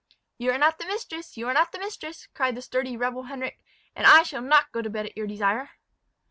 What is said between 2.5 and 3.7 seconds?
the sturdy rebel Henric;